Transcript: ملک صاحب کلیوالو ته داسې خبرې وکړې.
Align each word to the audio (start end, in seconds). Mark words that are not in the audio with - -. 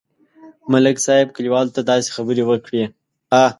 ملک 0.71 0.97
صاحب 1.05 1.27
کلیوالو 1.35 1.73
ته 1.75 1.81
داسې 1.91 2.09
خبرې 2.15 2.43
وکړې. 2.47 2.83